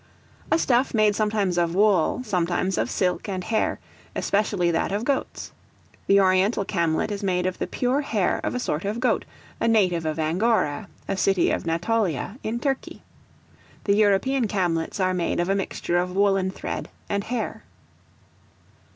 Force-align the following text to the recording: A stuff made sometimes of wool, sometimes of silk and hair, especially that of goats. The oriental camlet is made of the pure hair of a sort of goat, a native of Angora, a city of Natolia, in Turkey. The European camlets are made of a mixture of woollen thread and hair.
A 0.51 0.57
stuff 0.57 0.95
made 0.95 1.15
sometimes 1.15 1.59
of 1.59 1.75
wool, 1.75 2.23
sometimes 2.25 2.79
of 2.79 2.89
silk 2.89 3.29
and 3.29 3.43
hair, 3.43 3.79
especially 4.15 4.71
that 4.71 4.91
of 4.91 5.05
goats. 5.05 5.51
The 6.07 6.19
oriental 6.19 6.65
camlet 6.65 7.11
is 7.11 7.21
made 7.21 7.45
of 7.45 7.59
the 7.59 7.67
pure 7.67 8.01
hair 8.01 8.41
of 8.43 8.55
a 8.55 8.59
sort 8.59 8.83
of 8.83 8.99
goat, 8.99 9.25
a 9.59 9.67
native 9.67 10.03
of 10.07 10.17
Angora, 10.17 10.87
a 11.07 11.15
city 11.15 11.51
of 11.51 11.65
Natolia, 11.67 12.39
in 12.41 12.59
Turkey. 12.59 13.03
The 13.83 13.93
European 13.93 14.47
camlets 14.47 14.99
are 14.99 15.13
made 15.13 15.39
of 15.39 15.49
a 15.49 15.55
mixture 15.55 15.97
of 15.97 16.15
woollen 16.15 16.49
thread 16.49 16.89
and 17.07 17.23
hair. 17.23 17.61